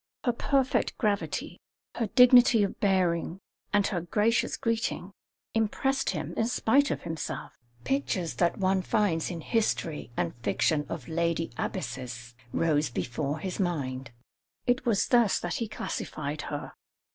Her 0.23 0.33
perfect 0.33 0.97
gravity, 0.97 1.59
her 1.93 2.07
dignity 2.07 2.63
of 2.63 2.79
bearing, 2.79 3.39
and 3.71 3.85
her 3.85 4.01
gracious 4.01 4.57
greeting, 4.57 5.11
impressed 5.53 6.09
him 6.09 6.33
in 6.35 6.47
spite 6.47 6.89
of 6.89 7.03
himself. 7.03 7.51
Pictures 7.83 8.33
that 8.37 8.57
one 8.57 8.81
finds 8.81 9.29
in 9.29 9.41
history 9.41 10.09
and 10.17 10.33
fiction 10.37 10.87
of 10.89 11.07
lady 11.07 11.51
abbesses 11.55 12.33
rose 12.51 12.89
before 12.89 13.37
his 13.37 13.59
mind; 13.59 14.09
it 14.65 14.87
was 14.87 15.07
thus 15.07 15.39
that 15.39 15.53
he 15.57 15.67
classified 15.67 16.41
her. 16.49 16.73